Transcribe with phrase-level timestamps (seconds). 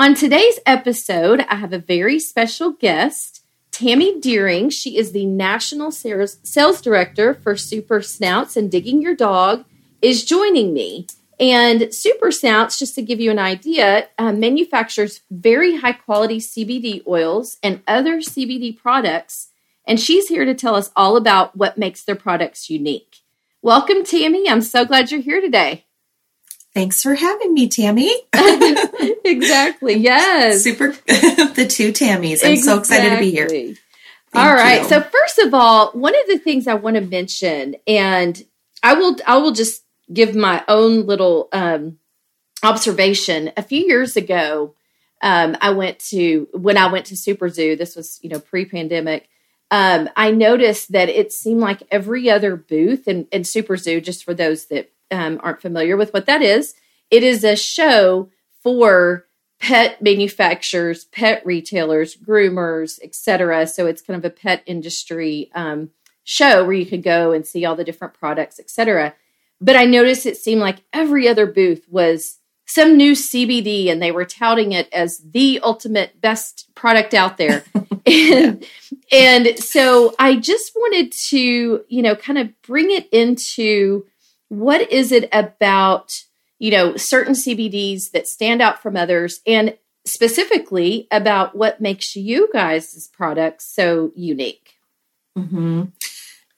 [0.00, 4.70] On today's episode, I have a very special guest, Tammy Deering.
[4.70, 9.66] She is the National Sales Director for Super Snouts and Diggin' Your Dog,
[10.00, 11.06] is joining me.
[11.38, 17.06] And Super Snouts, just to give you an idea, uh, manufactures very high quality CBD
[17.06, 19.48] oils and other CBD products.
[19.86, 23.16] And she's here to tell us all about what makes their products unique.
[23.60, 24.48] Welcome, Tammy.
[24.48, 25.84] I'm so glad you're here today.
[26.72, 28.14] Thanks for having me, Tammy.
[29.24, 29.96] exactly.
[29.96, 30.62] Yes.
[30.62, 30.88] Super.
[31.06, 32.44] the two Tammys.
[32.44, 32.56] I'm exactly.
[32.56, 33.48] so excited to be here.
[33.48, 33.78] Thank
[34.34, 34.82] all right.
[34.82, 34.88] You.
[34.88, 38.40] So first of all, one of the things I want to mention, and
[38.84, 41.98] I will, I will just give my own little um,
[42.62, 43.50] observation.
[43.56, 44.76] A few years ago,
[45.22, 47.74] um, I went to when I went to Super Zoo.
[47.74, 49.28] This was, you know, pre-pandemic.
[49.72, 54.24] Um, I noticed that it seemed like every other booth and, in Super Zoo, just
[54.24, 56.74] for those that um, aren't familiar with what that is,
[57.10, 58.30] it is a show
[58.62, 59.26] for
[59.60, 63.66] pet manufacturers, pet retailers, groomers, etc.
[63.66, 65.90] So it's kind of a pet industry um,
[66.24, 69.14] show where you could go and see all the different products, etc.
[69.60, 74.12] But I noticed it seemed like every other booth was some new CBD and they
[74.12, 77.64] were touting it as the ultimate best product out there.
[78.06, 78.64] and,
[79.12, 84.06] and so I just wanted to, you know, kind of bring it into
[84.50, 86.24] what is it about
[86.58, 92.48] you know certain cbds that stand out from others and specifically about what makes you
[92.52, 94.74] guys' products so unique
[95.38, 95.84] mm-hmm.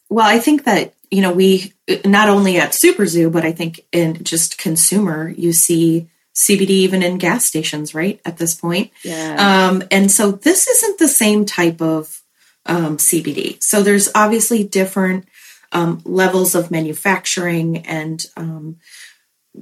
[0.09, 1.73] well i think that you know we
[2.05, 7.03] not only at super zoo but i think in just consumer you see cbd even
[7.03, 9.69] in gas stations right at this point yeah.
[9.69, 12.23] Um, and so this isn't the same type of
[12.64, 15.27] um, cbd so there's obviously different
[15.73, 18.77] um, levels of manufacturing and um,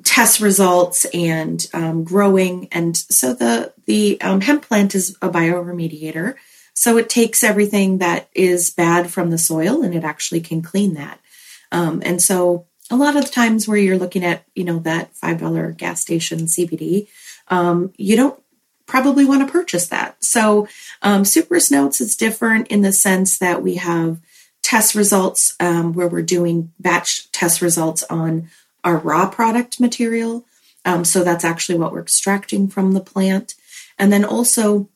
[0.04, 2.68] test results and um, growing.
[2.72, 6.34] And so the the um, hemp plant is a bioremediator.
[6.74, 10.94] So it takes everything that is bad from the soil and it actually can clean
[10.94, 11.20] that.
[11.72, 15.14] Um, and so a lot of the times where you're looking at you know that
[15.16, 17.08] five dollar gas station CBD,
[17.48, 18.40] um, you don't
[18.86, 20.16] probably want to purchase that.
[20.20, 20.66] So
[21.02, 24.18] um, Snouts is different in the sense that we have
[24.70, 28.48] test results um, where we're doing batch test results on
[28.84, 30.46] our raw product material.
[30.84, 33.54] Um, so that's actually what we're extracting from the plant.
[33.98, 34.88] And then also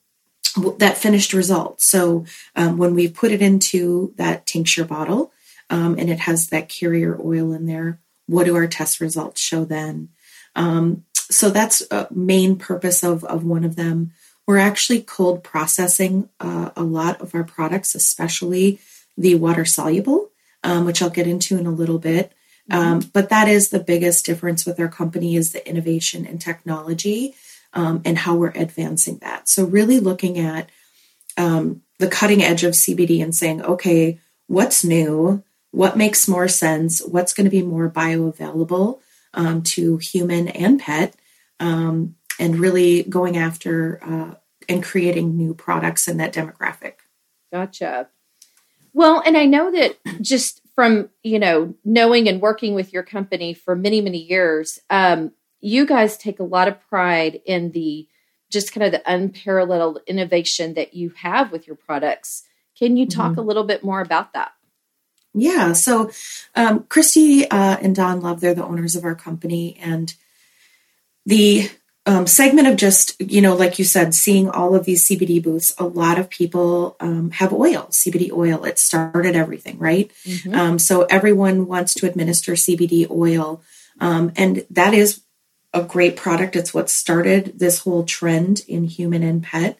[0.78, 1.82] that finished result.
[1.82, 2.24] So
[2.54, 5.32] um, when we put it into that tincture bottle
[5.70, 9.64] um, and it has that carrier oil in there, what do our test results show
[9.64, 10.10] then?
[10.54, 14.12] Um, so that's a main purpose of, of one of them.
[14.46, 18.78] We're actually cold processing uh, a lot of our products, especially
[19.16, 20.30] the water soluble,
[20.62, 22.32] um, which I'll get into in a little bit.
[22.70, 22.80] Mm-hmm.
[22.80, 27.34] Um, but that is the biggest difference with our company is the innovation and technology
[27.74, 29.48] um, and how we're advancing that.
[29.48, 30.70] So really looking at
[31.36, 35.42] um, the cutting edge of CBD and saying, okay, what's new?
[35.70, 37.00] What makes more sense?
[37.00, 39.00] What's going to be more bioavailable
[39.34, 41.14] um, to human and pet?
[41.60, 44.34] Um, and really going after uh,
[44.68, 46.94] and creating new products in that demographic.
[47.52, 48.08] Gotcha.
[48.94, 53.52] Well, and I know that just from, you know, knowing and working with your company
[53.52, 58.08] for many, many years, um, you guys take a lot of pride in the
[58.50, 62.44] just kind of the unparalleled innovation that you have with your products.
[62.78, 63.40] Can you talk mm-hmm.
[63.40, 64.52] a little bit more about that?
[65.34, 65.72] Yeah.
[65.72, 66.12] So,
[66.54, 69.76] um, Christy uh, and Don Love, they're the owners of our company.
[69.80, 70.14] And
[71.26, 71.68] the
[72.06, 75.74] um, segment of just, you know, like you said, seeing all of these CBD booths,
[75.78, 78.64] a lot of people um, have oil, CBD oil.
[78.64, 80.10] It started everything, right?
[80.24, 80.54] Mm-hmm.
[80.54, 83.62] Um, so everyone wants to administer CBD oil.
[84.00, 85.22] Um, and that is
[85.72, 86.56] a great product.
[86.56, 89.78] It's what started this whole trend in human and pet.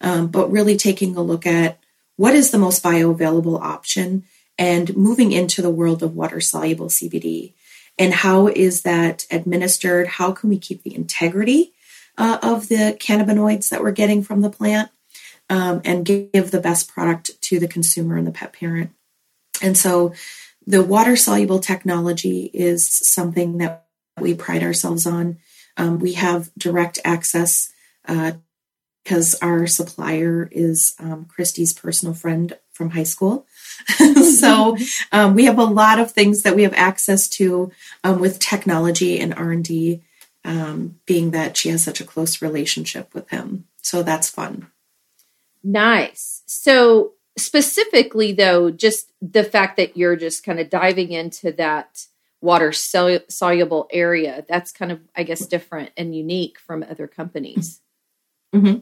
[0.00, 1.78] Um, but really taking a look at
[2.16, 4.24] what is the most bioavailable option
[4.58, 7.52] and moving into the world of water soluble CBD
[8.00, 10.08] and how is that administered?
[10.08, 11.74] How can we keep the integrity
[12.16, 14.90] uh, of the cannabinoids that we're getting from the plant
[15.50, 18.90] um, and give the best product to the consumer and the pet parent?
[19.62, 20.14] And so
[20.66, 23.86] the water soluble technology is something that
[24.18, 25.36] we pride ourselves on.
[25.76, 27.70] Um, we have direct access
[28.08, 28.32] uh,
[29.04, 33.46] because our supplier is um, Christy's personal friend from high school.
[34.38, 34.76] so
[35.12, 37.70] um, we have a lot of things that we have access to
[38.04, 40.02] um, with technology and R and D,
[40.44, 43.66] um, being that she has such a close relationship with him.
[43.82, 44.68] So that's fun.
[45.62, 46.42] Nice.
[46.46, 52.06] So specifically, though, just the fact that you're just kind of diving into that
[52.40, 57.80] water soluble area, that's kind of, I guess, different and unique from other companies.
[58.54, 58.80] Mm-hmm.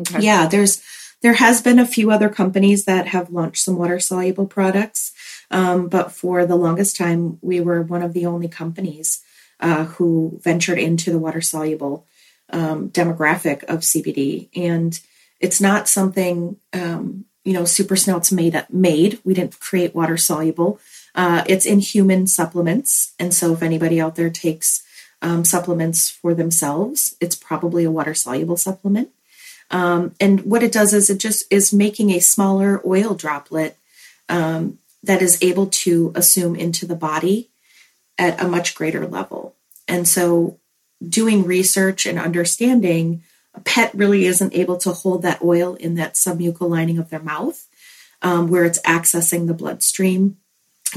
[0.00, 0.24] Okay.
[0.24, 0.82] Yeah, there's
[1.22, 5.12] there has been a few other companies that have launched some water soluble products,
[5.50, 9.22] um, but for the longest time, we were one of the only companies
[9.60, 12.06] uh, who ventured into the water soluble
[12.50, 15.00] um, demographic of CBD, and
[15.40, 19.20] it's not something um, you know Super Snouts made made.
[19.24, 20.80] We didn't create water soluble.
[21.14, 24.82] Uh, it's in human supplements, and so if anybody out there takes
[25.22, 29.10] um, supplements for themselves, it's probably a water soluble supplement.
[29.72, 33.76] Um, and what it does is it just is making a smaller oil droplet
[34.28, 37.48] um, that is able to assume into the body
[38.18, 39.56] at a much greater level.
[39.88, 40.58] And so,
[41.06, 43.24] doing research and understanding,
[43.54, 47.20] a pet really isn't able to hold that oil in that submucal lining of their
[47.20, 47.66] mouth,
[48.20, 50.36] um, where it's accessing the bloodstream,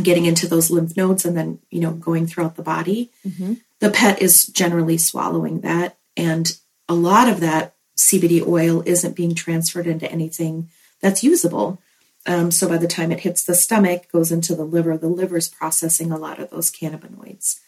[0.02, 3.10] getting into those lymph nodes, and then you know going throughout the body.
[3.26, 3.56] Mm-hmm.
[3.80, 6.56] The pet is generally swallowing that, and
[6.88, 10.70] a lot of that CBD oil isn't being transferred into anything
[11.02, 11.82] that's usable.
[12.26, 15.48] Um, so by the time it hits the stomach, goes into the liver, the liver's
[15.48, 17.60] processing a lot of those cannabinoids.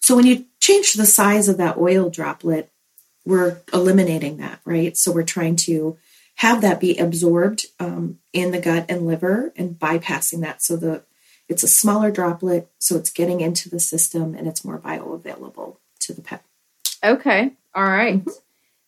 [0.00, 2.70] So when you change the size of that oil droplet,
[3.24, 4.96] we're eliminating that, right?
[4.96, 5.96] So we're trying to
[6.36, 11.02] have that be absorbed um, in the gut and liver and bypassing that so the
[11.48, 16.12] it's a smaller droplet so it's getting into the system and it's more bioavailable to
[16.12, 16.44] the pet
[17.02, 18.20] okay all right.
[18.20, 18.30] mm-hmm.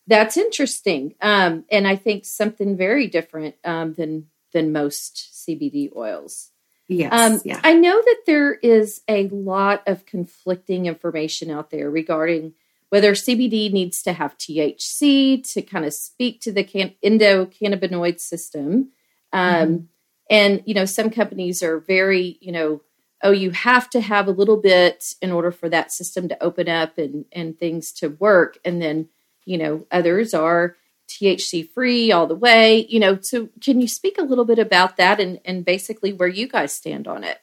[0.07, 6.51] That's interesting, um, and I think something very different um, than than most CBD oils.
[6.87, 7.59] Yes, um, yeah.
[7.63, 12.53] I know that there is a lot of conflicting information out there regarding
[12.89, 18.91] whether CBD needs to have THC to kind of speak to the can- endocannabinoid system.
[19.33, 19.85] Um, mm-hmm.
[20.29, 22.81] And, you know, some companies are very, you know,
[23.23, 26.69] oh, you have to have a little bit in order for that system to open
[26.69, 28.57] up and, and things to work.
[28.63, 29.09] And then
[29.47, 30.75] you know, others are
[31.07, 33.19] THC free all the way, you know.
[33.21, 36.73] So, can you speak a little bit about that and, and basically where you guys
[36.73, 37.39] stand on it?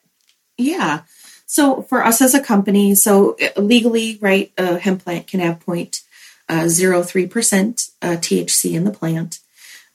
[0.58, 1.02] Yeah.
[1.46, 6.02] So, for us as a company, so legally, right, a hemp plant can have point
[6.48, 9.40] uh, zero three percent uh, THC in the plant,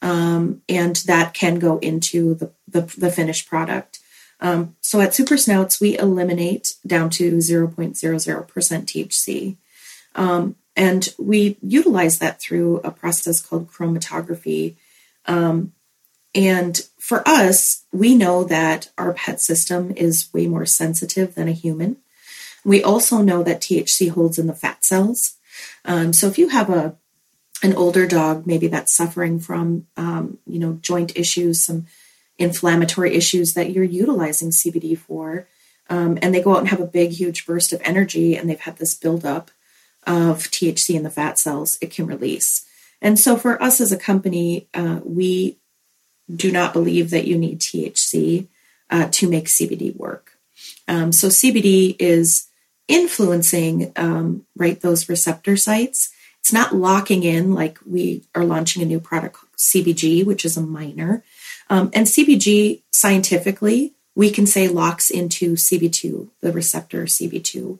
[0.02, 4.00] um, and that can go into the, the, the finished product.
[4.40, 9.56] Um, so at Super Snouts, we eliminate down to 0.00% THC.
[10.14, 14.76] Um, and we utilize that through a process called chromatography.
[15.26, 15.72] Um,
[16.34, 21.52] and for us, we know that our pet system is way more sensitive than a
[21.52, 21.96] human.
[22.64, 25.36] We also know that THC holds in the fat cells.
[25.84, 26.96] Um, so if you have a
[27.62, 31.86] an older dog, maybe that's suffering from um, you know joint issues, some
[32.38, 35.46] inflammatory issues that you're utilizing CBD for,
[35.90, 38.60] um, and they go out and have a big, huge burst of energy, and they've
[38.60, 39.50] had this buildup
[40.10, 42.66] of THC in the fat cells it can release.
[43.00, 45.56] And so for us as a company, uh, we
[46.34, 48.48] do not believe that you need THC
[48.90, 50.32] uh, to make CBD work.
[50.88, 52.48] Um, so CBD is
[52.88, 56.10] influencing um, right those receptor sites.
[56.40, 60.60] It's not locking in like we are launching a new product CBG, which is a
[60.62, 61.22] minor.
[61.68, 67.78] Um, and CBG scientifically, we can say locks into CB2, the receptor CB2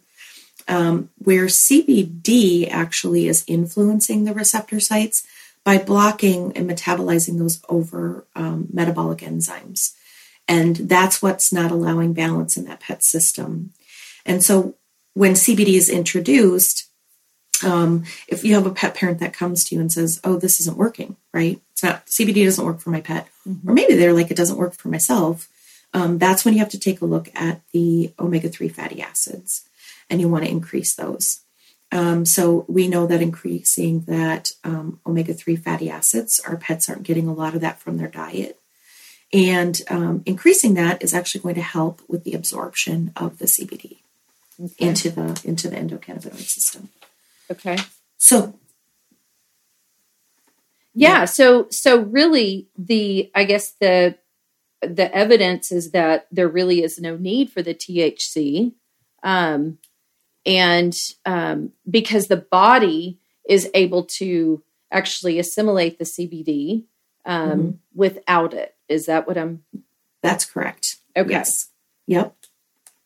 [0.70, 5.26] um, where CBD actually is influencing the receptor sites
[5.64, 9.94] by blocking and metabolizing those over um, metabolic enzymes.
[10.46, 13.72] And that's what's not allowing balance in that pet system.
[14.24, 14.76] And so
[15.14, 16.88] when CBD is introduced,
[17.64, 20.60] um, if you have a pet parent that comes to you and says, "Oh, this
[20.60, 21.60] isn't working," right?
[21.72, 23.68] It's not CBD doesn't work for my pet, mm-hmm.
[23.68, 25.48] or maybe they're like, "It doesn't work for myself."
[25.92, 29.64] Um, that's when you have to take a look at the omega three fatty acids
[30.11, 31.40] and you want to increase those.
[31.93, 37.02] Um, so we know that increasing that um, omega 3 fatty acids, our pets aren't
[37.02, 38.59] getting a lot of that from their diet.
[39.33, 43.99] And um, increasing that is actually going to help with the absorption of the CBD
[44.62, 44.75] okay.
[44.79, 46.88] into the into the endocannabinoid system.
[47.50, 47.76] Okay.
[48.19, 48.55] So
[50.95, 54.17] yeah, yeah, so so really the I guess the
[54.83, 58.73] the evidence is that there really is no need for the THC.
[59.23, 59.79] Um,
[60.47, 63.18] and um, because the body
[63.49, 66.85] is able to actually assimilate the CBD
[67.25, 67.70] um, mm-hmm.
[67.94, 68.75] without it.
[68.88, 69.64] Is that what I'm?
[70.23, 70.97] That's correct.
[71.16, 71.30] Okay.
[71.30, 71.68] Yes.
[72.06, 72.35] Yep.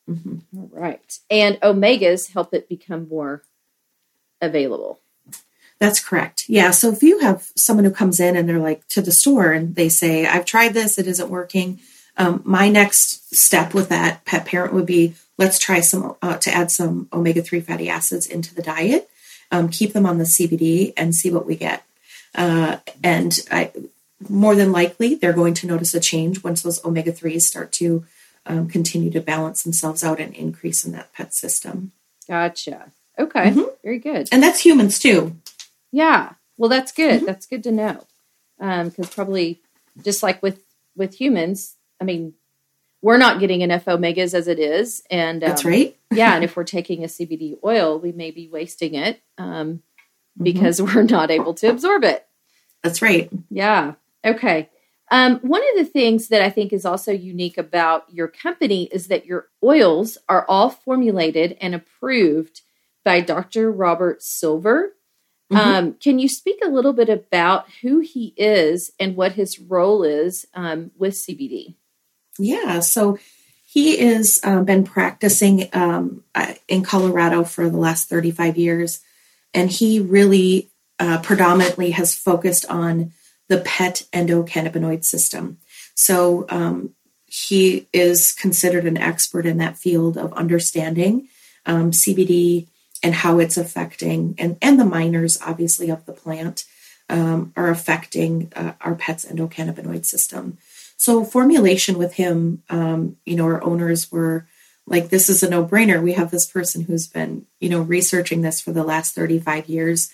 [0.09, 0.59] Mm-hmm.
[0.59, 1.19] All right.
[1.29, 3.43] And omegas help it become more
[4.41, 4.99] available.
[5.79, 6.45] That's correct.
[6.47, 6.71] Yeah.
[6.71, 9.75] So if you have someone who comes in and they're like to the store and
[9.75, 11.79] they say, I've tried this, it isn't working.
[12.17, 16.51] Um, my next step with that pet parent would be let's try some uh, to
[16.51, 19.09] add some omega 3 fatty acids into the diet,
[19.51, 21.83] um, keep them on the CBD and see what we get.
[22.33, 23.71] Uh, and I,
[24.29, 28.05] more than likely, they're going to notice a change once those omega 3s start to
[28.45, 31.91] um, continue to balance themselves out and increase in that pet system.
[32.27, 32.91] Gotcha.
[33.17, 33.51] Okay.
[33.51, 33.63] Mm-hmm.
[33.83, 34.29] Very good.
[34.31, 35.35] And that's humans too.
[35.91, 36.33] Yeah.
[36.57, 37.17] Well, that's good.
[37.17, 37.25] Mm-hmm.
[37.25, 38.05] That's good to know.
[38.57, 39.59] Because um, probably
[40.03, 40.61] just like with
[40.95, 42.33] with humans, I mean,
[43.01, 45.95] we're not getting enough omegas as it is, and um, that's right.
[46.11, 50.43] yeah, and if we're taking a CBD oil, we may be wasting it um, mm-hmm.
[50.43, 52.25] because we're not able to absorb it.
[52.83, 53.29] That's right.
[53.49, 53.93] Yeah.
[54.23, 54.69] Okay.
[55.11, 59.07] Um, one of the things that I think is also unique about your company is
[59.07, 62.61] that your oils are all formulated and approved
[63.03, 63.71] by Dr.
[63.71, 64.95] Robert Silver.
[65.51, 65.57] Mm-hmm.
[65.57, 70.03] Um, can you speak a little bit about who he is and what his role
[70.03, 71.75] is um, with CBD?
[72.37, 73.17] Yeah, so
[73.65, 79.01] he has uh, been practicing um, uh, in Colorado for the last 35 years,
[79.53, 83.11] and he really uh, predominantly has focused on
[83.49, 85.57] the pet endocannabinoid system.
[85.93, 86.91] So um,
[87.25, 91.27] he is considered an expert in that field of understanding
[91.65, 92.67] um, CBD
[93.03, 96.63] and how it's affecting, and, and the minors, obviously, of the plant
[97.09, 100.57] um, are affecting uh, our pet's endocannabinoid system.
[100.97, 104.47] So, formulation with him, um, you know, our owners were
[104.87, 106.01] like, this is a no brainer.
[106.01, 110.11] We have this person who's been, you know, researching this for the last 35 years,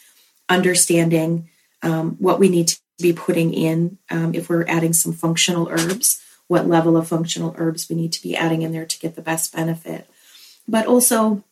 [0.50, 1.50] understanding
[1.84, 6.22] um, what we need to be putting in um, if we're adding some functional herbs,
[6.48, 9.22] what level of functional herbs we need to be adding in there to get the
[9.22, 10.08] best benefit.
[10.68, 11.44] But also,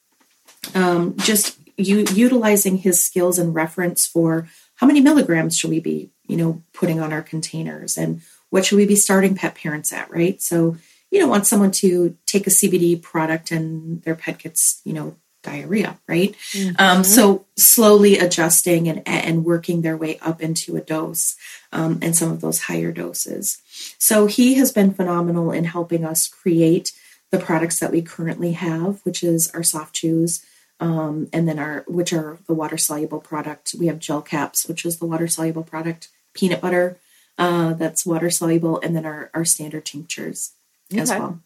[0.76, 6.12] um, just u- utilizing his skills and reference for how many milligrams should we be,
[6.28, 10.10] you know, putting on our containers and what should we be starting pet parents at,
[10.12, 10.42] right?
[10.42, 10.78] So
[11.12, 15.16] you don't want someone to take a CBD product and their pet gets, you know,
[15.42, 16.36] diarrhea, right?
[16.52, 16.76] Mm-hmm.
[16.80, 21.36] Um, so slowly adjusting and, and working their way up into a dose
[21.72, 23.62] um, and some of those higher doses.
[23.98, 26.92] So he has been phenomenal in helping us create
[27.32, 30.44] the products that we currently have, which is our soft chews,
[30.80, 33.76] um, and then our which are the water soluble product.
[33.78, 36.98] We have gel caps, which is the water soluble product, peanut butter
[37.40, 40.54] uh, that's water soluble, and then our our standard tinctures
[40.92, 41.02] okay.
[41.02, 41.40] as well.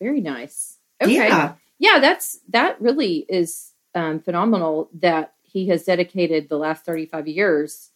[0.00, 0.78] Very nice.
[1.02, 1.14] Okay.
[1.14, 7.26] Yeah yeah, that's that really is um, phenomenal that he has dedicated the last 35
[7.26, 7.90] years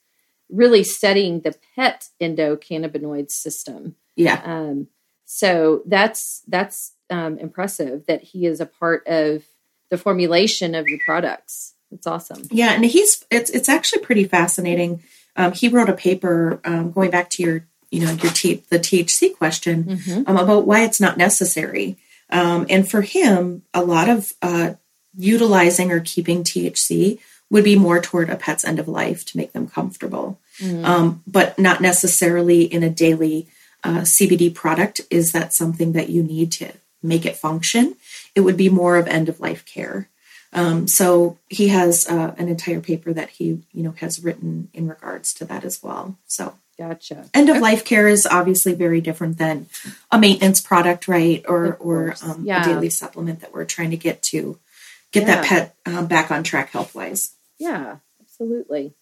[0.51, 3.95] really studying the pet endocannabinoid system.
[4.17, 4.43] Yeah.
[4.45, 4.89] Um,
[5.25, 9.45] so that's that's um, impressive that he is a part of
[9.89, 11.75] the formulation of your products.
[11.93, 12.43] It's awesome.
[12.51, 15.05] Yeah, and he's it's it's actually pretty fascinating.
[15.37, 18.79] Um, he wrote a paper um, going back to your you know your T, the
[18.79, 20.23] THC question mm-hmm.
[20.27, 21.97] um, about why it's not necessary.
[22.31, 24.75] Um, and for him, a lot of uh,
[25.17, 29.53] utilizing or keeping THC would be more toward a pet's end of life to make
[29.53, 30.85] them comfortable, mm.
[30.85, 33.47] um, but not necessarily in a daily
[33.85, 35.01] uh, CBD product.
[35.11, 37.95] Is that something that you need to make it function?
[38.35, 40.09] It would be more of end of life care.
[40.53, 44.89] Um, so he has uh, an entire paper that he, you know, has written in
[44.89, 46.17] regards to that as well.
[46.27, 47.25] So Gotcha.
[47.33, 49.67] End of life care is obviously very different than
[50.11, 51.43] a maintenance product, right?
[51.49, 52.61] Or or um, yeah.
[52.61, 54.59] a daily supplement that we're trying to get to
[55.11, 55.37] get yeah.
[55.37, 57.33] that pet um, back on track health wise.
[57.59, 58.93] Yeah, absolutely.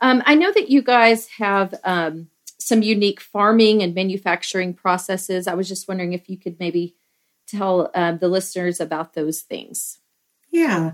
[0.00, 5.46] Um, I know that you guys have um, some unique farming and manufacturing processes.
[5.46, 6.94] I was just wondering if you could maybe
[7.46, 9.98] tell uh, the listeners about those things.
[10.56, 10.92] Yeah.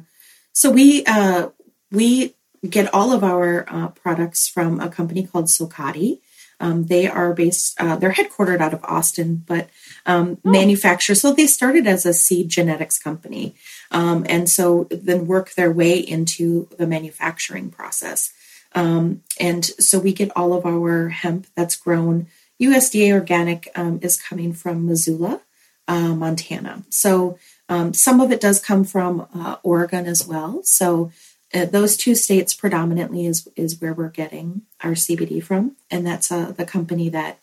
[0.52, 1.50] So we uh,
[1.92, 2.34] we
[2.68, 6.18] get all of our uh, products from a company called Socati.
[6.58, 9.68] Um, they are based, uh, they're headquartered out of Austin, but
[10.06, 10.50] um, oh.
[10.50, 11.14] manufacture.
[11.14, 13.54] So they started as a seed genetics company.
[13.90, 18.32] Um, and so then work their way into the manufacturing process.
[18.74, 22.26] Um, and so we get all of our hemp that's grown.
[22.60, 25.40] USDA organic um, is coming from Missoula,
[25.88, 26.84] uh, Montana.
[26.90, 27.38] So
[27.72, 30.60] um, some of it does come from uh, Oregon as well.
[30.64, 31.10] So
[31.54, 36.30] uh, those two states predominantly is is where we're getting our CBD from, and that's
[36.30, 37.38] uh, the company that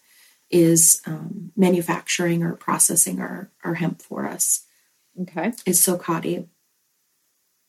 [0.52, 4.66] is um, manufacturing or processing our our hemp for us.
[5.20, 6.46] Okay, is Socati.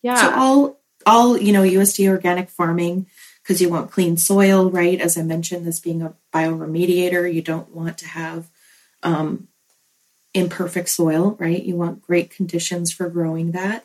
[0.03, 0.17] Yeah.
[0.17, 3.07] So all all you know USD organic farming
[3.43, 5.01] because you want clean soil, right?
[5.01, 8.51] As I mentioned, this being a bioremediator, you don't want to have
[9.03, 9.49] um,
[10.35, 11.63] imperfect soil, right?
[11.63, 13.85] You want great conditions for growing that.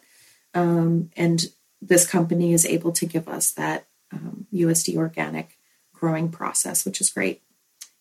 [0.53, 1.45] Um, and
[1.81, 5.57] this company is able to give us that um, USD organic
[5.93, 7.41] growing process, which is great.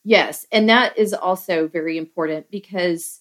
[0.05, 0.47] Yes.
[0.53, 3.21] And that is also very important because,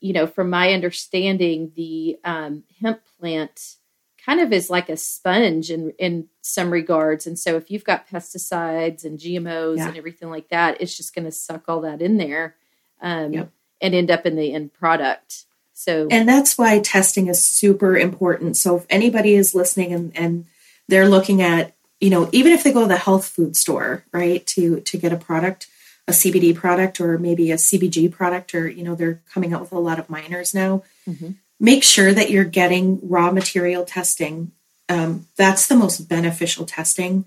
[0.00, 3.76] you know, from my understanding, the um, hemp plant
[4.24, 7.26] kind of is like a sponge in, in some regards.
[7.26, 9.88] And so if you've got pesticides and GMOs yeah.
[9.88, 12.54] and everything like that, it's just going to suck all that in there
[13.00, 13.50] um, yep.
[13.82, 15.44] And end up in the end product.
[15.74, 18.56] So, and that's why testing is super important.
[18.56, 20.46] So if anybody is listening and, and
[20.88, 24.46] they're looking at, you know, even if they go to the health food store, right,
[24.48, 25.66] to to get a product,
[26.08, 29.72] a CBD product or maybe a CBG product, or you know, they're coming out with
[29.72, 30.84] a lot of minors now.
[31.08, 34.50] Mm-hmm make sure that you're getting raw material testing.
[34.88, 37.24] Um, that's the most beneficial testing.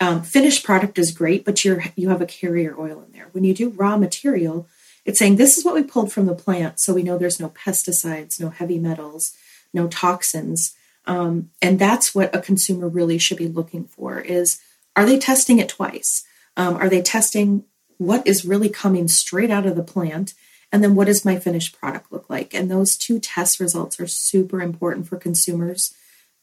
[0.00, 3.28] Um, finished product is great, but you're you have a carrier oil in there.
[3.32, 4.66] When you do raw material,
[5.04, 7.50] it's saying this is what we pulled from the plant, so we know there's no
[7.50, 9.32] pesticides, no heavy metals,
[9.72, 10.74] no toxins,
[11.06, 14.20] um, and that's what a consumer really should be looking for.
[14.20, 14.60] Is
[14.96, 16.24] are they testing it twice?
[16.56, 17.64] Um, are they testing
[17.98, 20.34] what is really coming straight out of the plant?
[20.72, 22.54] And then what does my finished product look like?
[22.54, 25.94] And those two test results are super important for consumers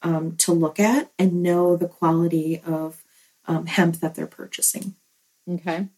[0.02, 3.02] um, to look at and know the quality of
[3.46, 4.94] um, hemp that they're purchasing.
[5.48, 5.88] Okay.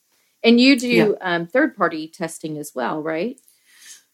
[0.45, 1.19] And you do yep.
[1.23, 3.41] um, third party testing as well, right?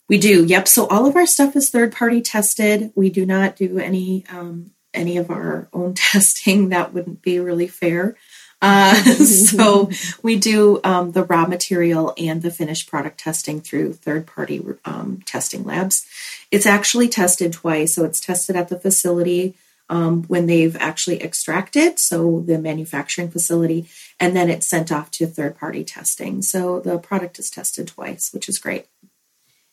[0.08, 0.44] We do.
[0.44, 0.68] Yep.
[0.68, 2.92] So all of our stuff is third party tested.
[2.94, 6.68] We do not do any um, any of our own testing.
[6.68, 8.16] That wouldn't be really fair.
[8.62, 9.90] Uh, so
[10.22, 15.22] we do um, the raw material and the finished product testing through third party um,
[15.26, 16.06] testing labs.
[16.50, 17.94] It's actually tested twice.
[17.94, 19.56] So it's tested at the facility
[19.90, 25.26] um, when they've actually extracted, so the manufacturing facility, and then it's sent off to
[25.26, 26.40] third party testing.
[26.40, 28.86] So the product is tested twice, which is great.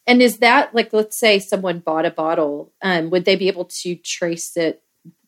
[0.05, 3.65] And is that like, let's say someone bought a bottle, um, would they be able
[3.65, 4.81] to trace it,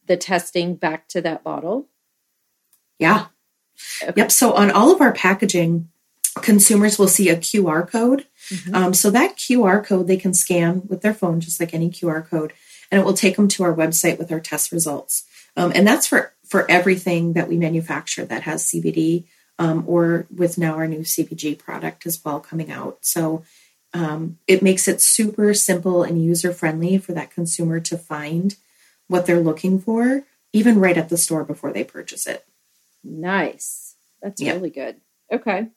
[0.07, 1.87] the testing back to that bottle?
[2.97, 3.27] Yeah,
[4.01, 4.13] Okay.
[4.15, 4.31] Yep.
[4.31, 5.89] So on all of our packaging,
[6.41, 8.25] consumers will see a QR code.
[8.49, 8.75] Mm-hmm.
[8.75, 12.27] Um, so that QR code they can scan with their phone, just like any QR
[12.27, 12.53] code,
[12.91, 15.25] and it will take them to our website with our test results.
[15.55, 19.25] Um, and that's for for everything that we manufacture that has CBD,
[19.59, 22.99] um, or with now our new CBG product as well coming out.
[23.01, 23.43] So
[23.93, 28.55] um, it makes it super simple and user friendly for that consumer to find
[29.07, 30.23] what they're looking for,
[30.53, 32.45] even right at the store before they purchase it.
[33.03, 33.95] Nice.
[34.21, 34.97] That's really good.
[35.31, 35.67] Okay.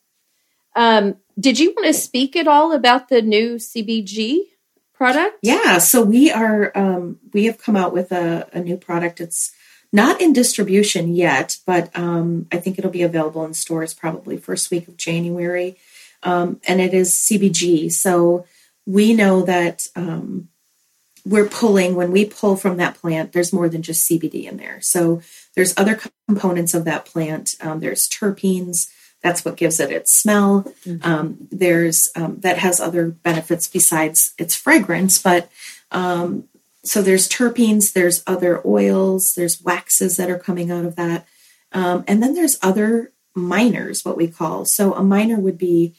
[0.75, 4.41] Um, did you want to speak at all about the new CBG
[4.93, 5.39] product?
[5.41, 5.77] Yeah.
[5.79, 9.19] So we are um, we have come out with a, a, new product.
[9.19, 9.51] It's
[9.91, 14.71] not in distribution yet, but um, I think it'll be available in stores probably first
[14.71, 15.77] week of January.
[16.23, 17.91] Um, and it is CBG.
[17.91, 18.45] So
[18.85, 20.49] we know that um,
[21.25, 24.79] we're pulling when we pull from that plant there's more than just cbd in there
[24.81, 25.21] so
[25.55, 28.87] there's other components of that plant um, there's terpenes
[29.23, 30.97] that's what gives it its smell mm-hmm.
[31.09, 35.49] um, there's um, that has other benefits besides its fragrance but
[35.91, 36.43] um,
[36.83, 41.25] so there's terpenes there's other oils there's waxes that are coming out of that
[41.71, 45.95] um, and then there's other minors what we call so a minor would be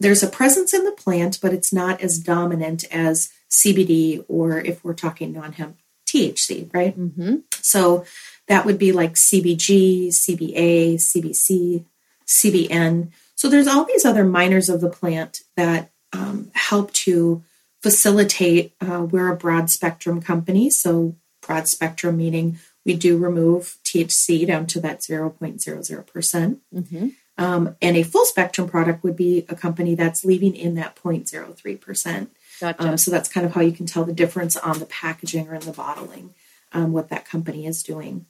[0.00, 4.82] there's a presence in the plant but it's not as dominant as CBD or if
[4.84, 5.76] we're talking non hemp
[6.08, 6.98] THC, right?
[6.98, 7.36] Mm-hmm.
[7.60, 8.04] So
[8.46, 11.84] that would be like CBG, CBA, CBC,
[12.28, 13.10] CBN.
[13.34, 17.42] So there's all these other minors of the plant that um, help to
[17.82, 18.74] facilitate.
[18.80, 24.66] Uh, we're a broad spectrum company, so broad spectrum meaning we do remove THC down
[24.66, 26.06] to that 0.00%.
[26.06, 27.08] percent mm-hmm.
[27.36, 32.28] um, and a full spectrum product would be a company that's leaving in that 0.03%.
[32.60, 32.82] Gotcha.
[32.82, 35.54] Um, so that's kind of how you can tell the difference on the packaging or
[35.54, 36.34] in the bottling,
[36.72, 38.26] um, what that company is doing.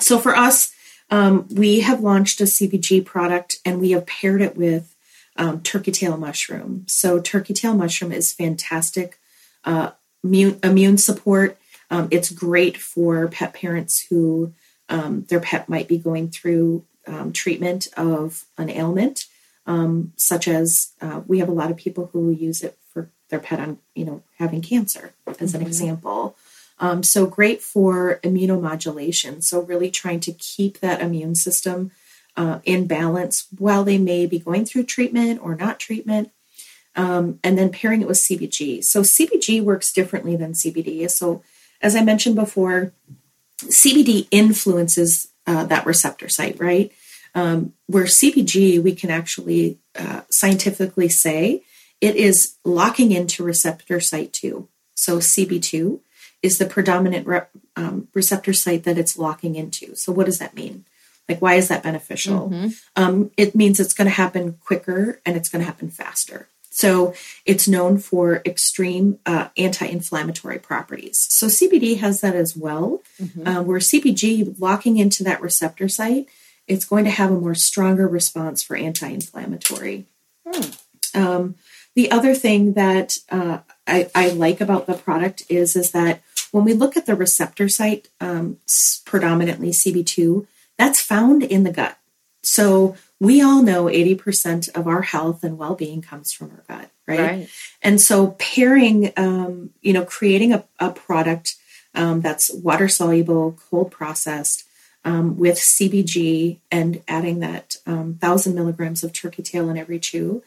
[0.00, 0.74] So for us,
[1.12, 4.96] um, we have launched a CBG product and we have paired it with
[5.36, 6.86] um, turkey tail mushroom.
[6.88, 9.18] So turkey tail mushroom is fantastic
[9.64, 9.90] uh,
[10.24, 11.58] immune, immune support.
[11.90, 14.54] Um, it's great for pet parents who
[14.88, 16.84] um, their pet might be going through
[17.34, 19.26] treatment of an ailment.
[19.66, 23.38] Um, such as uh, we have a lot of people who use it for their
[23.38, 25.68] pet on, you know, having cancer, as an mm-hmm.
[25.68, 26.36] example.
[26.78, 29.42] Um, so great for immunomodulation.
[29.42, 31.92] So really trying to keep that immune system
[32.36, 36.30] uh, in balance while they may be going through treatment or not treatment.
[36.94, 38.84] Um, and then pairing it with CBG.
[38.84, 41.08] So CBG works differently than CBD.
[41.10, 41.42] So
[41.80, 42.92] as I mentioned before,
[43.64, 46.92] CBD influences uh, that receptor site, right?
[47.34, 51.62] Um, where CBG, we can actually uh, scientifically say
[52.00, 54.68] it is locking into receptor site 2.
[54.94, 56.00] So CB2
[56.42, 57.42] is the predominant re-
[57.76, 59.94] um, receptor site that it's locking into.
[59.94, 60.84] So, what does that mean?
[61.28, 62.50] Like, why is that beneficial?
[62.50, 62.68] Mm-hmm.
[62.96, 66.48] Um, it means it's going to happen quicker and it's going to happen faster.
[66.70, 67.14] So,
[67.46, 71.26] it's known for extreme uh, anti inflammatory properties.
[71.30, 73.46] So, CBD has that as well, mm-hmm.
[73.46, 76.26] uh, where CBG locking into that receptor site,
[76.66, 80.06] it's going to have a more stronger response for anti inflammatory.
[80.46, 80.78] Mm.
[81.14, 81.54] Um,
[81.94, 86.64] the other thing that uh, I, I, like about the product is is that when
[86.64, 88.58] we look at the receptor site, um,
[89.04, 90.46] predominantly CB2,
[90.78, 91.98] that's found in the gut.
[92.42, 97.20] So we all know 80% of our health and well-being comes from our gut, right?
[97.20, 97.48] right.
[97.80, 101.54] And so pairing, um, you know, creating a, a product
[101.94, 104.64] um, that's water soluble, cold processed,
[105.04, 110.42] um, with CBG and adding that um, thousand milligrams of turkey tail in every chew,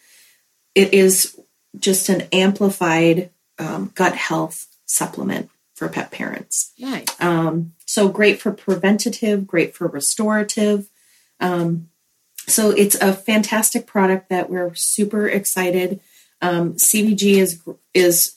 [0.73, 1.39] it is
[1.79, 6.71] just an amplified um, gut health supplement for pet parents.
[6.79, 7.05] Nice.
[7.19, 10.89] Um, so great for preventative, great for restorative.
[11.39, 11.89] Um,
[12.47, 15.99] so it's a fantastic product that we're super excited.
[16.41, 17.61] Um, CBG is
[17.93, 18.35] is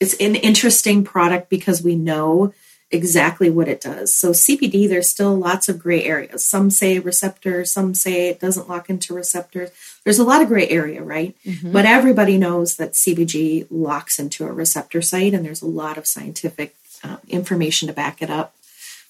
[0.00, 2.52] it's an interesting product because we know
[2.90, 4.16] exactly what it does.
[4.16, 6.48] So CBD, there's still lots of gray areas.
[6.48, 9.70] Some say receptors, some say it doesn't lock into receptors.
[10.04, 11.36] There's a lot of gray area, right?
[11.44, 11.72] Mm-hmm.
[11.72, 16.06] But everybody knows that CBG locks into a receptor site, and there's a lot of
[16.06, 16.74] scientific
[17.04, 18.54] uh, information to back it up.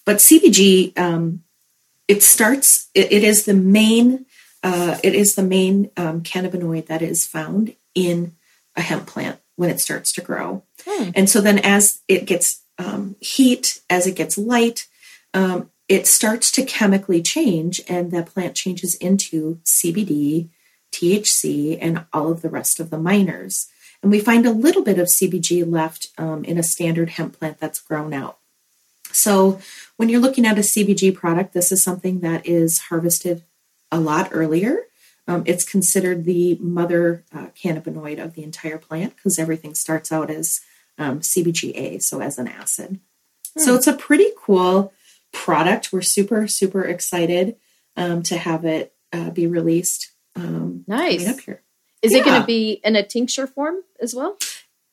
[0.05, 1.43] But CBG, um,
[2.07, 2.89] it starts.
[2.93, 4.25] It, it is the main.
[4.61, 8.35] Uh, it is the main um, cannabinoid that is found in
[8.75, 10.63] a hemp plant when it starts to grow.
[10.85, 11.11] Hmm.
[11.15, 14.87] And so then, as it gets um, heat, as it gets light,
[15.33, 20.49] um, it starts to chemically change, and the plant changes into CBD,
[20.91, 23.67] THC, and all of the rest of the minors.
[24.01, 27.59] And we find a little bit of CBG left um, in a standard hemp plant
[27.59, 28.37] that's grown out.
[29.11, 29.59] So,
[29.97, 33.43] when you're looking at a CBG product, this is something that is harvested
[33.91, 34.83] a lot earlier.
[35.27, 40.29] Um, it's considered the mother uh, cannabinoid of the entire plant because everything starts out
[40.29, 40.61] as
[40.99, 42.99] um, CBGA, so as an acid.
[43.55, 43.61] Hmm.
[43.61, 44.93] So it's a pretty cool
[45.31, 45.91] product.
[45.91, 47.55] We're super, super excited
[47.95, 50.11] um, to have it uh, be released.
[50.35, 51.27] Um, nice.
[51.27, 51.63] Up here.
[52.01, 52.19] Is yeah.
[52.19, 54.37] it going to be in a tincture form as well?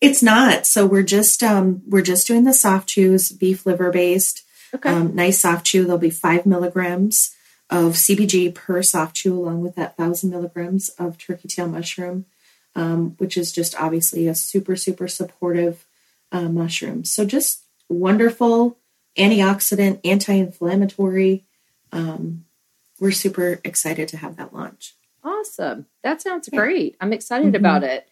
[0.01, 0.67] It's not.
[0.67, 4.43] So we're just um, we're just doing the soft chews, beef liver based.
[4.75, 4.91] Okay.
[4.91, 5.85] Um, nice soft chew.
[5.85, 7.35] There'll be five milligrams
[7.71, 12.27] of CBG per soft chew, along with that thousand milligrams of turkey tail mushroom,
[12.75, 15.86] um, which is just obviously a super super supportive
[16.33, 17.13] uh, mushrooms.
[17.13, 18.79] So just wonderful
[19.17, 21.45] antioxidant, anti-inflammatory.
[21.93, 22.45] Um,
[23.01, 24.95] we're super excited to have that launch.
[25.23, 25.87] Awesome.
[26.03, 26.97] That sounds great.
[27.01, 27.57] I'm excited mm-hmm.
[27.57, 28.09] about it.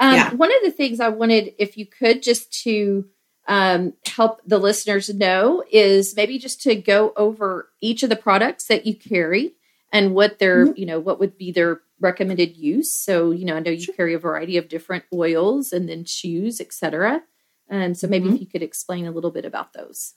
[0.00, 0.34] Um, yeah.
[0.34, 3.06] One of the things I wanted, if you could, just to
[3.46, 8.66] um, help the listeners know, is maybe just to go over each of the products
[8.66, 9.54] that you carry
[9.92, 10.78] and what their, mm-hmm.
[10.78, 12.92] you know, what would be their recommended use.
[12.92, 13.94] So, you know, I know you sure.
[13.94, 17.22] carry a variety of different oils and then chews, etc.
[17.68, 18.34] And so maybe mm-hmm.
[18.36, 20.14] if you could explain a little bit about those.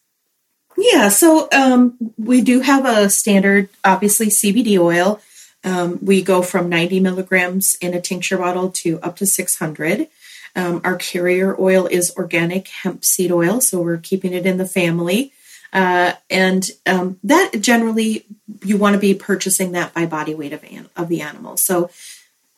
[0.78, 5.20] Yeah, so um, we do have a standard, obviously, CBD oil.
[5.64, 10.08] Um, we go from 90 milligrams in a tincture bottle to up to 600.
[10.56, 14.68] Um, our carrier oil is organic hemp seed oil, so we're keeping it in the
[14.68, 15.34] family.
[15.74, 18.26] Uh, and um, that generally,
[18.64, 21.58] you want to be purchasing that by body weight of, an- of the animal.
[21.58, 21.90] So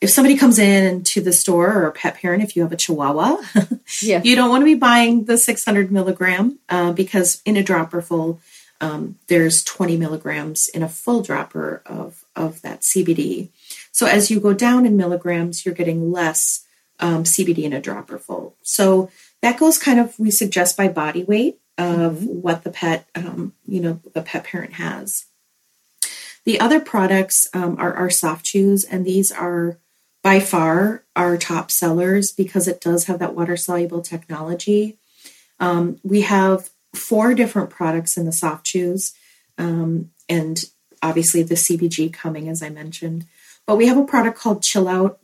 [0.00, 2.76] if somebody comes in to the store or a pet parent, if you have a
[2.76, 3.36] chihuahua,
[4.02, 4.22] yeah.
[4.22, 8.40] you don't want to be buying the 600 milligram uh, because in a dropper full,
[8.80, 13.50] um, there's 20 milligrams in a full dropper of, of that CBD.
[13.92, 16.64] So as you go down in milligrams, you're getting less
[16.98, 18.56] um, CBD in a dropper full.
[18.62, 19.10] So
[19.42, 22.26] that goes kind of, we suggest by body weight of mm-hmm.
[22.40, 25.26] what the pet, um, you know, the pet parent has.
[26.44, 29.78] The other products um, are our soft chews, and these are
[30.22, 34.98] by far our top sellers because it does have that water soluble technology.
[35.58, 39.12] Um, we have four different products in the soft chews,
[39.58, 40.64] um, and
[41.02, 43.26] obviously the CBG coming, as I mentioned.
[43.66, 45.20] But we have a product called Chill Out.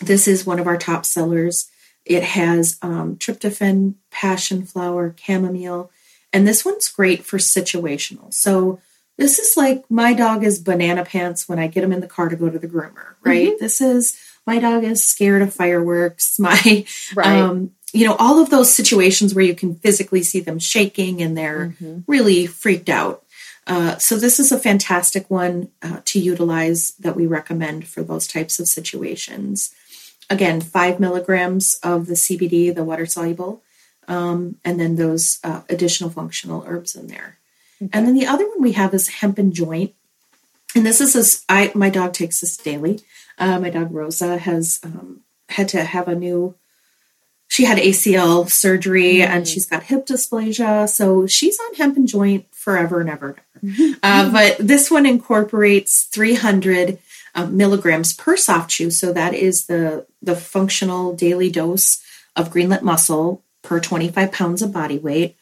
[0.00, 1.70] This is one of our top sellers.
[2.04, 5.90] It has um, tryptophan, passion flower, chamomile,
[6.32, 8.32] and this one's great for situational.
[8.32, 8.80] So
[9.18, 12.28] this is like my dog is banana pants when I get him in the car
[12.28, 13.48] to go to the groomer, right?
[13.48, 13.62] Mm-hmm.
[13.62, 16.38] This is my dog is scared of fireworks.
[16.48, 17.26] My, right.
[17.26, 21.36] um, you know, all of those situations where you can physically see them shaking and
[21.36, 22.00] they're mm-hmm.
[22.06, 23.24] really freaked out.
[23.66, 28.26] Uh, so this is a fantastic one uh, to utilize that we recommend for those
[28.26, 29.74] types of situations.
[30.30, 33.62] Again, five milligrams of the CBD, the water soluble,
[34.06, 37.38] um, and then those uh, additional functional herbs in there.
[37.80, 37.90] Okay.
[37.92, 39.94] And then the other one we have is hemp and joint,
[40.74, 43.00] and this is a, I my dog takes this daily.
[43.38, 46.54] Uh, my dog Rosa has um, had to have a new
[47.48, 49.26] she had ACL surgery mm.
[49.26, 50.88] and she's got hip dysplasia.
[50.88, 53.36] So she's on hemp and joint forever and ever.
[53.62, 53.98] And ever.
[54.02, 56.98] uh, but this one incorporates 300
[57.34, 58.90] uh, milligrams per soft chew.
[58.90, 62.02] So that is the, the functional daily dose
[62.36, 65.34] of green lipped mussel per 25 pounds of body weight.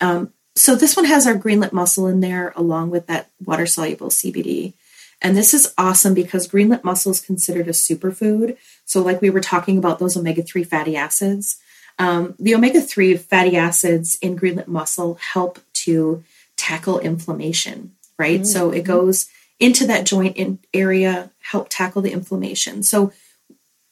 [0.00, 3.66] Um, so this one has our green lipped mussel in there along with that water
[3.66, 4.74] soluble CBD.
[5.20, 8.56] And this is awesome because green lipped mussel is considered a superfood.
[8.84, 11.56] So, like we were talking about those omega 3 fatty acids,
[11.98, 16.22] um, the omega 3 fatty acids in green lipped mussel help to
[16.56, 18.40] tackle inflammation, right?
[18.40, 18.44] Mm-hmm.
[18.44, 22.84] So, it goes into that joint in area, help tackle the inflammation.
[22.84, 23.12] So,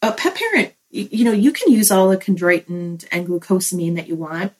[0.03, 4.15] a pet parent, you know, you can use all the chondroitin and glucosamine that you
[4.15, 4.53] want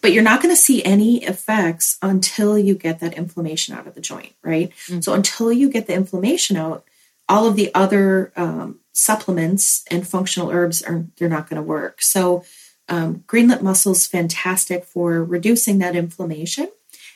[0.00, 3.94] but you're not going to see any effects until you get that inflammation out of
[3.94, 4.70] the joint, right?
[4.86, 5.00] Mm-hmm.
[5.00, 6.84] So until you get the inflammation out,
[7.28, 12.00] all of the other um, supplements and functional herbs are they're not going to work.
[12.00, 12.44] So
[12.88, 16.68] um, green lipped mussel is fantastic for reducing that inflammation,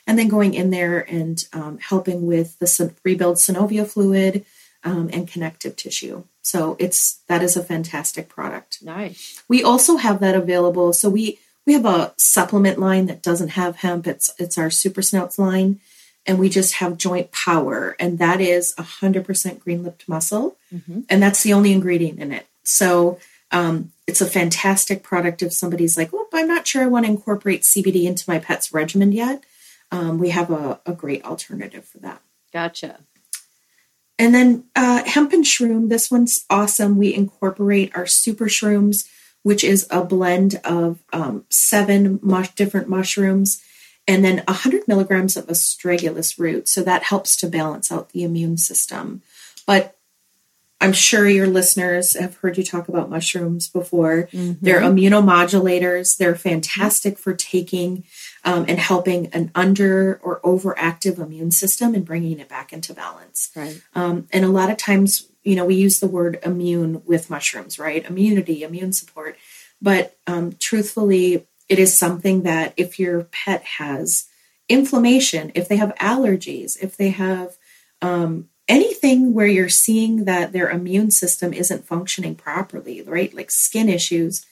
[0.07, 4.45] and then going in there and um, helping with the rebuild synovial fluid
[4.83, 6.25] um, and connective tissue.
[6.43, 8.83] So it's that is a fantastic product.
[8.83, 9.43] Nice.
[9.47, 10.93] We also have that available.
[10.93, 14.07] So we we have a supplement line that doesn't have hemp.
[14.07, 15.81] It's it's our Super Snouts line,
[16.27, 21.01] and we just have Joint Power, and that is hundred percent green lipped mussel, mm-hmm.
[21.09, 22.47] and that's the only ingredient in it.
[22.65, 23.19] So
[23.51, 25.43] um, it's a fantastic product.
[25.43, 28.73] If somebody's like, "Oh, I'm not sure I want to incorporate CBD into my pet's
[28.73, 29.45] regimen yet,"
[29.93, 32.21] um, we have a, a great alternative for that.
[32.53, 33.01] Gotcha.
[34.19, 35.89] And then uh, hemp and shroom.
[35.89, 36.99] This one's awesome.
[36.99, 39.09] We incorporate our super shrooms
[39.43, 43.63] which is a blend of um, seven mush, different mushrooms
[44.11, 46.69] and then 100 milligrams of astragalus root.
[46.69, 49.23] So that helps to balance out the immune system.
[49.67, 49.97] But
[50.81, 54.29] I'm sure your listeners have heard you talk about mushrooms before.
[54.33, 54.65] Mm-hmm.
[54.65, 56.17] They're immunomodulators.
[56.17, 58.05] They're fantastic for taking
[58.45, 63.51] um, and helping an under or overactive immune system and bringing it back into balance.
[63.55, 63.81] Right.
[63.95, 67.79] Um, and a lot of times you know, we use the word immune with mushrooms,
[67.79, 68.05] right?
[68.09, 69.37] Immunity, immune support.
[69.81, 74.29] But um, truthfully, it is something that if your pet has
[74.69, 77.57] inflammation, if they have allergies, if they have
[78.03, 83.33] um, anything where you're seeing that their immune system isn't functioning properly, right?
[83.35, 84.45] Like skin issues,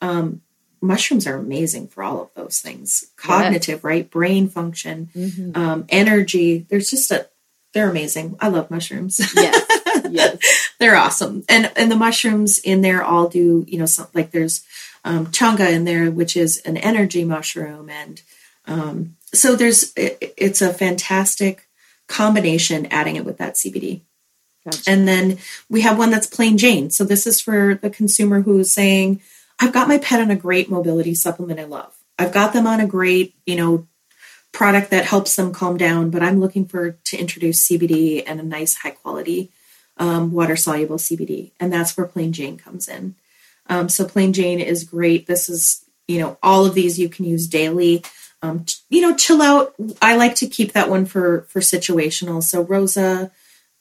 [0.00, 0.42] um,
[0.80, 3.04] mushrooms are amazing for all of those things.
[3.16, 4.08] Cognitive, right?
[4.08, 5.60] Brain function, mm-hmm.
[5.60, 6.66] um, energy.
[6.68, 7.28] There's just a,
[7.74, 8.36] they're amazing.
[8.40, 9.18] I love mushrooms.
[9.34, 9.65] Yes
[10.12, 10.38] yes.
[10.78, 11.44] They're awesome.
[11.48, 14.64] And and the mushrooms in there all do, you know, some, like there's
[15.06, 17.88] um, chaga in there, which is an energy mushroom.
[17.88, 18.20] And
[18.66, 21.68] um, so there's, it, it's a fantastic
[22.08, 24.00] combination adding it with that CBD.
[24.64, 24.90] Gotcha.
[24.90, 25.38] And then
[25.70, 26.90] we have one that's plain Jane.
[26.90, 29.22] So this is for the consumer who's saying,
[29.60, 31.96] I've got my pet on a great mobility supplement I love.
[32.18, 33.86] I've got them on a great, you know,
[34.52, 38.42] product that helps them calm down, but I'm looking for to introduce CBD and a
[38.42, 39.52] nice high quality
[39.98, 43.14] um, water soluble CBD, and that's where Plain Jane comes in.
[43.68, 45.26] Um, so Plain Jane is great.
[45.26, 48.04] This is you know all of these you can use daily.
[48.42, 49.74] Um, you know, chill out.
[50.00, 52.42] I like to keep that one for for situational.
[52.42, 53.30] So Rosa,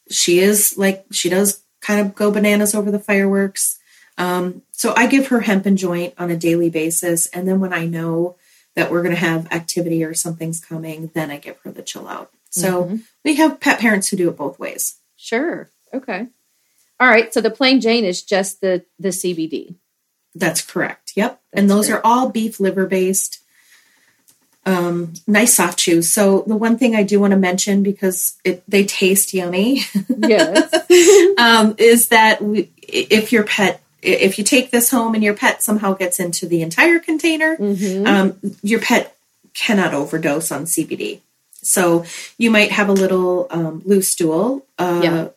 [0.10, 3.78] she is like she does kind of go bananas over the fireworks.
[4.18, 7.74] Um, so I give her hemp and joint on a daily basis, and then when
[7.74, 8.38] I know
[8.76, 12.08] that we're going to have activity or something's coming, then I give her the chill
[12.08, 12.32] out.
[12.50, 12.96] So mm-hmm.
[13.24, 14.98] we have pet parents who do it both ways.
[15.18, 15.70] Sure.
[15.94, 16.28] Okay.
[17.00, 17.34] All right.
[17.34, 19.76] So the plain Jane is just the the CBD.
[20.34, 21.14] That's correct.
[21.16, 21.42] Yep.
[21.52, 21.98] That's and those great.
[21.98, 23.40] are all beef liver based.
[24.68, 26.12] Um, nice soft chews.
[26.12, 29.82] So the one thing I do want to mention because it, they taste yummy.
[30.18, 30.74] Yes.
[31.38, 35.64] um, is that we, if your pet if you take this home and your pet
[35.64, 38.06] somehow gets into the entire container, mm-hmm.
[38.06, 39.16] um, your pet
[39.56, 41.22] cannot overdose on CBD.
[41.64, 42.06] So
[42.38, 44.66] you might have a little um, loose stool.
[44.78, 45.28] Uh, yeah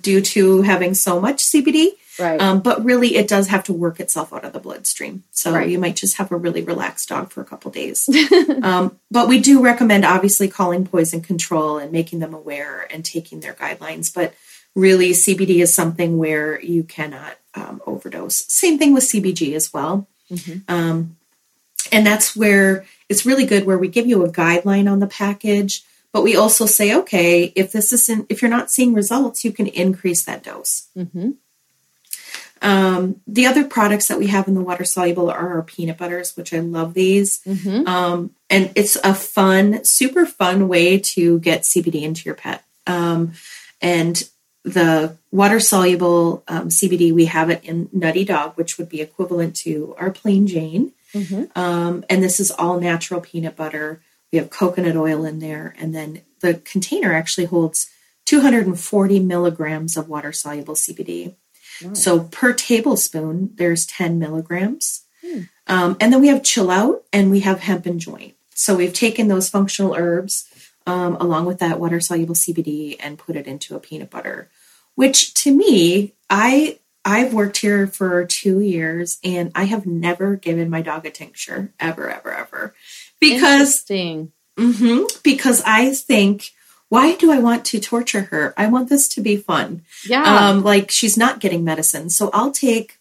[0.00, 1.90] due to having so much CBD.
[2.18, 2.40] Right.
[2.40, 5.24] Um, but really, it does have to work itself out of the bloodstream.
[5.32, 5.68] So right.
[5.68, 8.08] you might just have a really relaxed dog for a couple days.
[8.62, 13.40] um, but we do recommend obviously calling poison control and making them aware and taking
[13.40, 14.12] their guidelines.
[14.14, 14.34] But
[14.74, 18.44] really, CBD is something where you cannot um, overdose.
[18.48, 20.08] Same thing with CBG as well.
[20.30, 20.74] Mm-hmm.
[20.74, 21.16] Um,
[21.92, 25.84] and that's where it's really good where we give you a guideline on the package
[26.16, 29.66] but we also say, okay, if this isn't, if you're not seeing results, you can
[29.66, 30.88] increase that dose.
[30.96, 31.32] Mm-hmm.
[32.62, 36.34] Um, the other products that we have in the water soluble are our peanut butters,
[36.34, 37.42] which I love these.
[37.42, 37.86] Mm-hmm.
[37.86, 42.64] Um, and it's a fun, super fun way to get CBD into your pet.
[42.86, 43.32] Um,
[43.82, 44.22] and
[44.62, 49.54] the water soluble um, CBD, we have it in Nutty Dog, which would be equivalent
[49.56, 50.92] to our plain Jane.
[51.12, 51.58] Mm-hmm.
[51.58, 54.00] Um, and this is all natural peanut butter.
[54.32, 55.74] We have coconut oil in there.
[55.78, 57.88] And then the container actually holds
[58.26, 61.36] 240 milligrams of water soluble CBD.
[61.92, 65.04] So per tablespoon, there's 10 milligrams.
[65.24, 65.40] Hmm.
[65.66, 68.34] Um, and then we have chill out and we have hemp and joint.
[68.54, 70.48] So we've taken those functional herbs
[70.86, 74.48] um, along with that water soluble CBD and put it into a peanut butter,
[74.94, 80.70] which to me, I I've worked here for two years and I have never given
[80.70, 82.74] my dog a tincture ever, ever, ever,
[83.20, 84.32] because Interesting.
[84.58, 86.50] mhm, because I think
[86.88, 88.54] why do I want to torture her?
[88.56, 90.22] I want this to be fun Yeah.
[90.50, 92.10] um, like she's not getting medicine.
[92.10, 92.98] So I'll take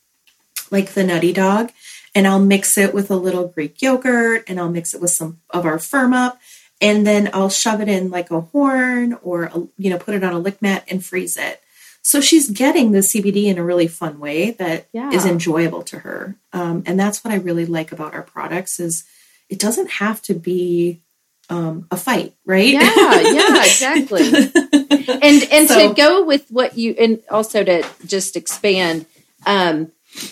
[0.72, 1.72] like the nutty dog
[2.16, 5.40] and I'll mix it with a little Greek yogurt and I'll mix it with some
[5.52, 6.40] of our firm up
[6.82, 10.24] and then I'll shove it in like a horn or a, you know put it
[10.24, 11.62] on a lick mat and freeze it.
[12.02, 15.32] So she's getting the CBD in a really fun way that is Yeah.
[15.32, 19.04] enjoyable to her, um, and that's what I really like about our products is
[19.50, 21.02] it doesn't have to be
[21.50, 22.74] um, a fight, right?
[22.74, 24.28] yeah, yeah, exactly.
[25.22, 29.06] and and So- to go with what you and also to just expand
[29.46, 29.92] um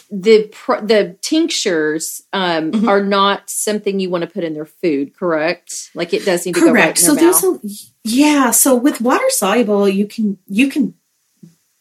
[0.09, 0.49] the
[0.83, 2.87] the tinctures um Mhm.
[2.87, 6.55] are not something you want to put in their food correct like it does need
[6.55, 6.73] to Correct.
[6.73, 7.69] go right in so their there's mouth a
[8.05, 8.51] yeah.
[8.51, 10.93] So with water soluble, you can you can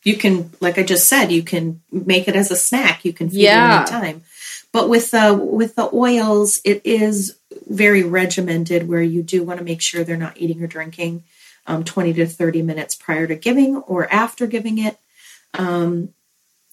[0.05, 3.05] you can like I just said, you can make it as a snack.
[3.05, 3.83] You can feed Yeah.
[3.83, 4.23] it anytime.
[4.73, 7.37] But with the with the oils, it is
[7.69, 11.25] very regimented where you do want to make sure they're not eating or drinking
[11.67, 14.99] um, 20 to 30 minutes prior to giving or after giving it.
[15.55, 16.15] Um,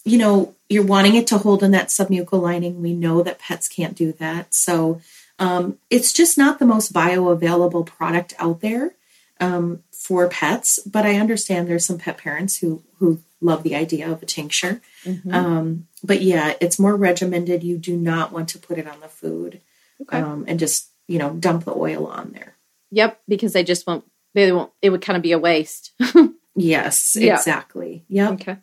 [0.05, 2.81] you know, you're wanting it to hold in that submucal lining.
[2.81, 4.53] We know that pets can't do that.
[4.55, 5.01] So
[5.37, 8.93] um, it's just not the most bioavailable product out there
[9.39, 10.79] um, for pets.
[10.85, 14.81] But I understand there's some pet parents who who love the idea of a tincture.
[15.05, 15.33] Mhm.
[15.33, 17.63] Um, but yeah, it's more regimented.
[17.63, 19.61] You do not want to put it on the food
[20.01, 20.19] okay.
[20.19, 22.55] um, and just you know dump the oil on there.
[22.91, 24.03] yep because they just won't
[24.35, 25.91] they won't it would kind of be a waste
[26.55, 27.35] Yes, Yeah.
[27.35, 28.03] exactly.
[28.09, 28.31] Yep.
[28.33, 28.57] okay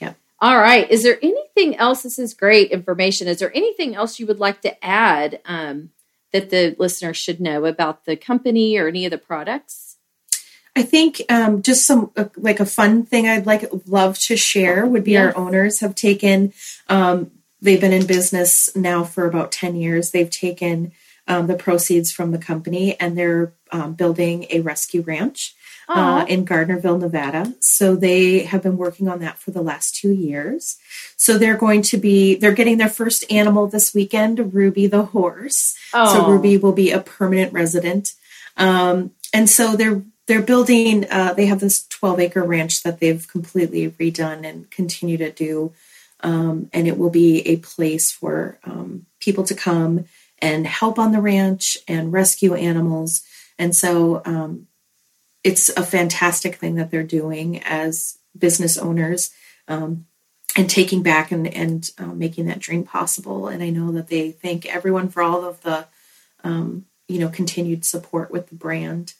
[0.00, 0.16] Yep.
[0.40, 4.26] all right is there anything else this is great information is there anything else you
[4.26, 5.90] would like to add um
[6.32, 9.87] that the listeners should know about the company or any of the products
[10.78, 14.86] I think um, just some uh, like a fun thing I'd like love to share
[14.86, 16.52] would be our owners have taken.
[16.88, 20.12] Um, they've been in business now for about ten years.
[20.12, 20.92] They've taken
[21.26, 25.54] um, the proceeds from the company and they're um, building a rescue ranch
[25.88, 27.54] uh, in Gardnerville, Nevada.
[27.60, 30.76] So they have been working on that for the last two years.
[31.16, 35.74] So they're going to be they're getting their first animal this weekend, Ruby the horse.
[36.12, 38.14] So Ruby will be a permanent resident.
[38.56, 41.10] Um, and so they're they're building.
[41.10, 45.72] Uh, they have this 12 acre ranch that they've completely redone and continue to do.
[46.20, 50.04] Um, and it will be a place for um, people to come
[50.40, 53.22] and help on the ranch and rescue animals.
[53.58, 54.66] And so um,
[55.42, 59.30] it's a fantastic thing that they're doing as business owners
[59.66, 60.06] um,
[60.56, 63.48] and taking back and, and uh, making that dream possible.
[63.48, 65.86] And I know that they thank everyone for all of the,
[66.44, 69.14] um, you know, continued support with the brand.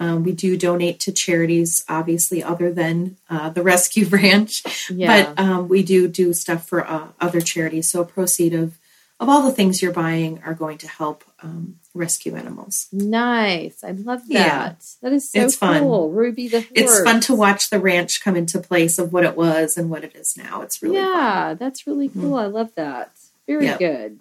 [0.00, 5.38] Um, we do donate to charities, obviously, other than uh, the Rescue Ranch, yeah but
[5.42, 7.90] um, we do do stuff for uh, other charities.
[7.90, 8.76] So a proceed of
[9.20, 12.88] of all the things you're buying are going to help um, rescue animals.
[12.92, 13.84] Nice.
[13.84, 14.32] I love that.
[14.34, 14.74] Yeah.
[15.02, 15.80] That is so It's fun.
[15.82, 16.10] cool.
[16.10, 16.72] Ruby the horse.
[16.74, 20.02] It's fun to watch the ranch come into place of what it was and what
[20.02, 20.62] it is now.
[20.62, 21.04] It's really fun.
[21.14, 22.34] yeah, that's really cool.
[22.34, 23.12] I love that.
[23.46, 23.78] Very Yeah.
[23.78, 24.18] good.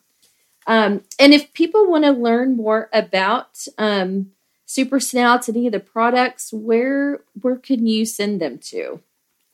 [0.67, 4.31] Um, and if people want to learn more about um,
[4.73, 9.01] Super Snouts, any of the products, where where can you send them to?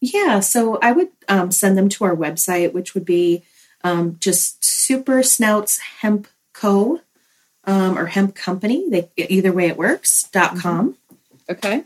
[0.01, 3.43] Yeah, so I would um, send them to our website, which would be
[3.84, 7.01] um, just Super Snouts Hemp Co.
[7.65, 8.89] Um, or Hemp Company.
[8.89, 10.24] They, either way it works.
[10.32, 10.95] dot com.
[11.47, 11.84] Okay.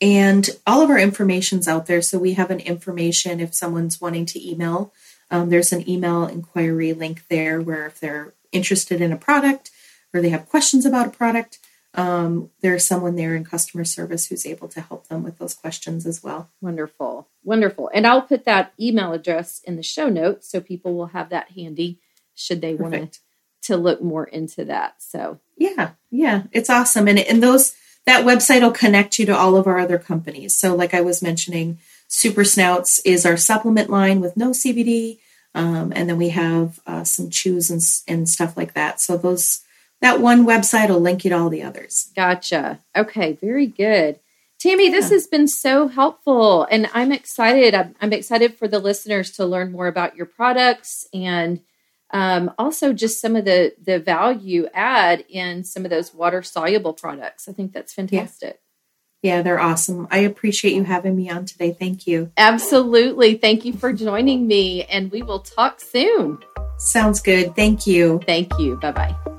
[0.00, 2.00] And all of our information's out there.
[2.00, 4.92] So we have an information if someone's wanting to email.
[5.30, 9.70] Um, there's an email inquiry link there where if they're interested in a product
[10.14, 11.58] or they have questions about a product,
[11.94, 16.06] um, there's someone there in customer service who's able to help them with those questions
[16.06, 16.48] as well.
[16.60, 17.28] Wonderful.
[17.44, 17.90] Wonderful.
[17.92, 21.50] And I'll put that email address in the show notes so people will have that
[21.50, 21.98] handy
[22.34, 23.20] should they want to
[23.62, 24.94] to look more into that.
[24.98, 27.74] So Yeah, yeah, it's awesome, and and those
[28.06, 30.58] that website will connect you to all of our other companies.
[30.58, 31.78] So, like I was mentioning,
[32.08, 35.18] Super Snouts is our supplement line with no CBD,
[35.54, 39.00] um, and then we have uh, some chews and, and stuff like that.
[39.00, 39.60] So those
[40.02, 42.10] that one website will link you to all the others.
[42.14, 42.80] Gotcha.
[42.94, 44.18] Okay, very good.
[44.58, 45.16] Tammy, this yeah.
[45.16, 47.74] has been so helpful, and I'm excited.
[47.74, 51.60] I'm, I'm, excited for the listeners to learn more about your products and
[52.10, 56.92] um, also just some of the the value add in some of those water soluble
[56.92, 57.48] products.
[57.48, 58.60] I think that's fantastic.
[59.22, 59.36] Yeah.
[59.36, 60.06] yeah, they're awesome.
[60.12, 61.72] I appreciate you having me on today.
[61.72, 62.30] Thank you.
[62.36, 63.34] Absolutely.
[63.34, 66.38] Thank you for joining me, and we will talk soon.
[66.76, 67.56] Sounds good.
[67.56, 68.20] Thank you.
[68.26, 68.76] Thank you.
[68.76, 69.38] Bye bye.